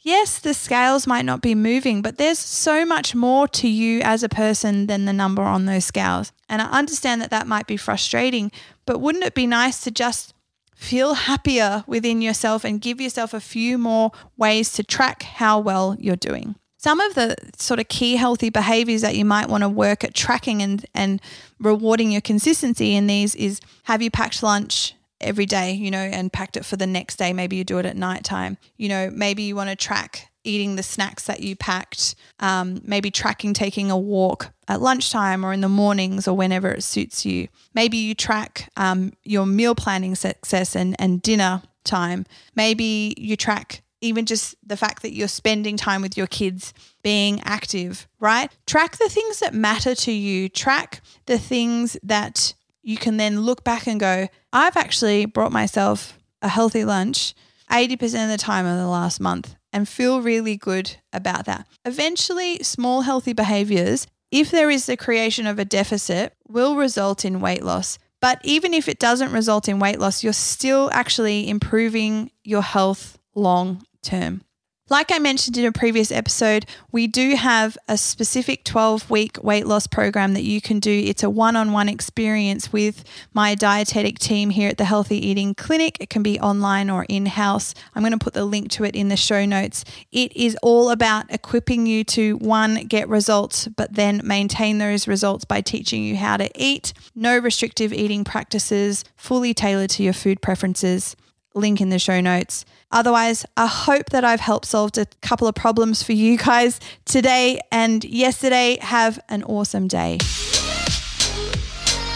Yes, 0.00 0.38
the 0.38 0.54
scales 0.54 1.06
might 1.06 1.24
not 1.24 1.40
be 1.40 1.54
moving, 1.54 2.02
but 2.02 2.18
there's 2.18 2.38
so 2.38 2.84
much 2.84 3.14
more 3.14 3.48
to 3.48 3.66
you 3.66 4.00
as 4.02 4.22
a 4.22 4.28
person 4.28 4.86
than 4.86 5.06
the 5.06 5.14
number 5.14 5.42
on 5.42 5.64
those 5.64 5.86
scales. 5.86 6.30
And 6.48 6.60
I 6.60 6.66
understand 6.66 7.22
that 7.22 7.30
that 7.30 7.46
might 7.46 7.66
be 7.66 7.78
frustrating, 7.78 8.52
but 8.84 9.00
wouldn't 9.00 9.24
it 9.24 9.34
be 9.34 9.46
nice 9.46 9.80
to 9.80 9.90
just 9.90 10.34
feel 10.76 11.14
happier 11.14 11.84
within 11.86 12.20
yourself 12.20 12.64
and 12.64 12.82
give 12.82 13.00
yourself 13.00 13.32
a 13.32 13.40
few 13.40 13.78
more 13.78 14.12
ways 14.36 14.72
to 14.72 14.84
track 14.84 15.22
how 15.22 15.58
well 15.58 15.96
you're 15.98 16.16
doing? 16.16 16.54
Some 16.84 17.00
of 17.00 17.14
the 17.14 17.34
sort 17.56 17.80
of 17.80 17.88
key 17.88 18.16
healthy 18.16 18.50
behaviors 18.50 19.00
that 19.00 19.16
you 19.16 19.24
might 19.24 19.48
want 19.48 19.62
to 19.62 19.68
work 19.70 20.04
at 20.04 20.12
tracking 20.12 20.60
and, 20.60 20.84
and 20.92 21.18
rewarding 21.58 22.12
your 22.12 22.20
consistency 22.20 22.94
in 22.94 23.06
these 23.06 23.34
is 23.36 23.58
have 23.84 24.02
you 24.02 24.10
packed 24.10 24.42
lunch 24.42 24.94
every 25.18 25.46
day, 25.46 25.72
you 25.72 25.90
know, 25.90 25.96
and 25.96 26.30
packed 26.30 26.58
it 26.58 26.64
for 26.66 26.76
the 26.76 26.86
next 26.86 27.16
day. 27.16 27.32
Maybe 27.32 27.56
you 27.56 27.64
do 27.64 27.78
it 27.78 27.86
at 27.86 27.96
nighttime. 27.96 28.58
You 28.76 28.90
know, 28.90 29.10
maybe 29.10 29.44
you 29.44 29.56
want 29.56 29.70
to 29.70 29.76
track 29.76 30.30
eating 30.46 30.76
the 30.76 30.82
snacks 30.82 31.24
that 31.24 31.40
you 31.40 31.56
packed, 31.56 32.16
um, 32.40 32.82
maybe 32.84 33.10
tracking 33.10 33.54
taking 33.54 33.90
a 33.90 33.96
walk 33.96 34.52
at 34.68 34.82
lunchtime 34.82 35.42
or 35.42 35.54
in 35.54 35.62
the 35.62 35.70
mornings 35.70 36.28
or 36.28 36.36
whenever 36.36 36.70
it 36.70 36.82
suits 36.82 37.24
you. 37.24 37.48
Maybe 37.72 37.96
you 37.96 38.14
track 38.14 38.68
um, 38.76 39.14
your 39.22 39.46
meal 39.46 39.74
planning 39.74 40.14
success 40.14 40.76
and, 40.76 40.94
and 40.98 41.22
dinner 41.22 41.62
time. 41.82 42.26
Maybe 42.54 43.14
you 43.16 43.38
track 43.38 43.83
even 44.04 44.26
just 44.26 44.54
the 44.64 44.76
fact 44.76 45.02
that 45.02 45.14
you're 45.14 45.28
spending 45.28 45.76
time 45.76 46.02
with 46.02 46.16
your 46.16 46.26
kids 46.26 46.74
being 47.02 47.40
active, 47.44 48.06
right? 48.20 48.52
Track 48.66 48.98
the 48.98 49.08
things 49.08 49.40
that 49.40 49.54
matter 49.54 49.94
to 49.94 50.12
you, 50.12 50.48
track 50.48 51.00
the 51.26 51.38
things 51.38 51.96
that 52.02 52.54
you 52.82 52.98
can 52.98 53.16
then 53.16 53.40
look 53.40 53.64
back 53.64 53.86
and 53.86 53.98
go, 53.98 54.28
I've 54.52 54.76
actually 54.76 55.24
brought 55.24 55.52
myself 55.52 56.18
a 56.42 56.48
healthy 56.48 56.84
lunch 56.84 57.34
80% 57.70 58.24
of 58.24 58.30
the 58.30 58.36
time 58.36 58.66
in 58.66 58.76
the 58.76 58.86
last 58.86 59.20
month 59.20 59.56
and 59.72 59.88
feel 59.88 60.20
really 60.20 60.56
good 60.56 60.96
about 61.12 61.46
that. 61.46 61.66
Eventually, 61.84 62.62
small 62.62 63.02
healthy 63.02 63.32
behaviors, 63.32 64.06
if 64.30 64.50
there 64.50 64.70
is 64.70 64.84
the 64.86 64.98
creation 64.98 65.46
of 65.46 65.58
a 65.58 65.64
deficit, 65.64 66.34
will 66.46 66.76
result 66.76 67.24
in 67.24 67.40
weight 67.40 67.64
loss. 67.64 67.98
But 68.20 68.40
even 68.44 68.74
if 68.74 68.88
it 68.88 68.98
doesn't 68.98 69.32
result 69.32 69.68
in 69.68 69.78
weight 69.78 69.98
loss, 69.98 70.22
you're 70.22 70.32
still 70.32 70.90
actually 70.92 71.48
improving 71.48 72.30
your 72.42 72.62
health 72.62 73.18
long 73.34 73.82
term. 74.04 74.42
Like 74.90 75.10
I 75.10 75.18
mentioned 75.18 75.56
in 75.56 75.64
a 75.64 75.72
previous 75.72 76.12
episode, 76.12 76.66
we 76.92 77.06
do 77.06 77.36
have 77.36 77.78
a 77.88 77.96
specific 77.96 78.64
12 78.64 79.08
week 79.08 79.42
weight 79.42 79.66
loss 79.66 79.86
program 79.86 80.34
that 80.34 80.42
you 80.42 80.60
can 80.60 80.78
do. 80.78 80.92
It's 80.92 81.22
a 81.22 81.30
one 81.30 81.56
on 81.56 81.72
one 81.72 81.88
experience 81.88 82.70
with 82.70 83.02
my 83.32 83.54
dietetic 83.54 84.18
team 84.18 84.50
here 84.50 84.68
at 84.68 84.76
the 84.76 84.84
Healthy 84.84 85.26
Eating 85.26 85.54
Clinic. 85.54 85.96
It 86.00 86.10
can 86.10 86.22
be 86.22 86.38
online 86.38 86.90
or 86.90 87.06
in 87.08 87.24
house. 87.24 87.74
I'm 87.94 88.02
going 88.02 88.12
to 88.12 88.18
put 88.18 88.34
the 88.34 88.44
link 88.44 88.68
to 88.72 88.84
it 88.84 88.94
in 88.94 89.08
the 89.08 89.16
show 89.16 89.46
notes. 89.46 89.86
It 90.12 90.36
is 90.36 90.54
all 90.62 90.90
about 90.90 91.32
equipping 91.32 91.86
you 91.86 92.04
to 92.04 92.36
one, 92.36 92.84
get 92.86 93.08
results, 93.08 93.66
but 93.68 93.94
then 93.94 94.20
maintain 94.22 94.76
those 94.76 95.08
results 95.08 95.46
by 95.46 95.62
teaching 95.62 96.02
you 96.02 96.16
how 96.16 96.36
to 96.36 96.50
eat. 96.54 96.92
No 97.14 97.38
restrictive 97.38 97.94
eating 97.94 98.22
practices, 98.22 99.02
fully 99.16 99.54
tailored 99.54 99.90
to 99.90 100.02
your 100.02 100.12
food 100.12 100.42
preferences 100.42 101.16
link 101.54 101.80
in 101.80 101.88
the 101.88 101.98
show 101.98 102.20
notes. 102.20 102.64
Otherwise, 102.92 103.46
I 103.56 103.66
hope 103.66 104.10
that 104.10 104.24
I've 104.24 104.40
helped 104.40 104.66
solve 104.66 104.90
a 104.96 105.06
couple 105.22 105.48
of 105.48 105.54
problems 105.54 106.02
for 106.02 106.12
you 106.12 106.36
guys 106.36 106.80
today 107.04 107.60
and 107.72 108.04
yesterday. 108.04 108.78
Have 108.80 109.18
an 109.28 109.42
awesome 109.44 109.88
day. 109.88 110.18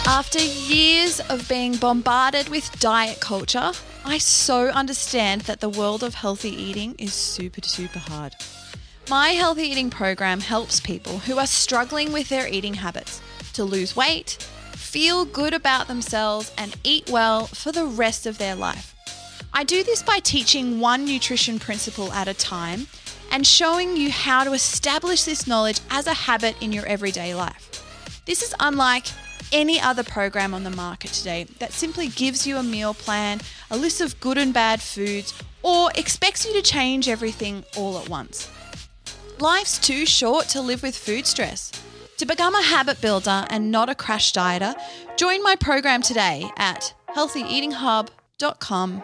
After 0.05 0.39
years 0.39 1.19
of 1.19 1.47
being 1.47 1.75
bombarded 1.75 2.49
with 2.49 2.79
diet 2.79 3.19
culture, 3.19 3.71
I 4.05 4.17
so 4.17 4.69
understand 4.69 5.41
that 5.41 5.59
the 5.59 5.69
world 5.69 6.03
of 6.03 6.15
healthy 6.15 6.49
eating 6.49 6.95
is 6.97 7.13
super, 7.13 7.61
super 7.61 7.99
hard. 7.99 8.33
My 9.09 9.29
healthy 9.29 9.63
eating 9.63 9.89
program 9.89 10.39
helps 10.39 10.79
people 10.79 11.19
who 11.19 11.37
are 11.37 11.47
struggling 11.47 12.11
with 12.11 12.29
their 12.29 12.47
eating 12.47 12.75
habits 12.75 13.21
to 13.53 13.63
lose 13.63 13.95
weight, 13.95 14.37
feel 14.71 15.25
good 15.25 15.53
about 15.53 15.87
themselves, 15.87 16.51
and 16.57 16.75
eat 16.83 17.09
well 17.09 17.45
for 17.47 17.71
the 17.71 17.85
rest 17.85 18.25
of 18.25 18.37
their 18.37 18.55
life. 18.55 18.95
I 19.53 19.63
do 19.63 19.83
this 19.83 20.03
by 20.03 20.19
teaching 20.19 20.79
one 20.79 21.05
nutrition 21.05 21.59
principle 21.59 22.11
at 22.13 22.27
a 22.27 22.33
time 22.33 22.87
and 23.31 23.45
showing 23.45 23.97
you 23.97 24.11
how 24.11 24.43
to 24.43 24.53
establish 24.53 25.23
this 25.23 25.47
knowledge 25.47 25.79
as 25.89 26.07
a 26.07 26.13
habit 26.13 26.55
in 26.61 26.71
your 26.71 26.85
everyday 26.85 27.33
life. 27.33 28.23
This 28.25 28.41
is 28.43 28.53
unlike 28.59 29.07
any 29.51 29.79
other 29.79 30.03
program 30.03 30.53
on 30.53 30.63
the 30.63 30.69
market 30.69 31.11
today 31.11 31.45
that 31.57 31.73
simply 31.73 32.07
gives 32.07 32.45
you 32.45 32.57
a 32.57 32.63
meal 32.63 32.93
plan, 32.93 33.41
a 33.71 33.77
list 33.77 34.01
of 34.01 34.19
good 34.19 34.37
and 34.37 34.53
bad 34.53 34.81
foods, 34.81 35.33
or 35.63 35.89
expects 35.95 36.45
you 36.45 36.53
to 36.53 36.61
change 36.61 37.09
everything 37.09 37.63
all 37.75 37.97
at 37.97 38.07
once. 38.07 38.49
Life's 39.39 39.79
too 39.79 40.05
short 40.05 40.47
to 40.49 40.61
live 40.61 40.83
with 40.83 40.95
food 40.95 41.25
stress. 41.25 41.71
To 42.17 42.25
become 42.25 42.53
a 42.53 42.61
habit 42.61 43.01
builder 43.01 43.47
and 43.49 43.71
not 43.71 43.89
a 43.89 43.95
crash 43.95 44.31
dieter, 44.33 44.75
join 45.17 45.41
my 45.41 45.55
program 45.55 46.01
today 46.01 46.51
at 46.57 46.93
healthyeatinghub.com 47.15 49.03